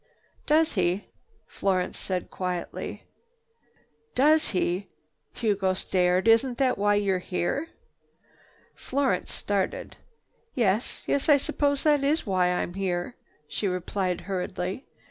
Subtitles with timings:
[0.47, 1.05] "Does he?"
[1.45, 3.03] Florence said quietly.
[4.15, 4.87] "Does he?"
[5.33, 6.27] Hugo stared.
[6.27, 7.67] "Isn't that why you're here?"
[8.73, 9.97] Florence started.
[10.55, 13.15] "Yes, yes, I suppose that is why I'm here,"
[13.47, 14.87] she replied hurriedly.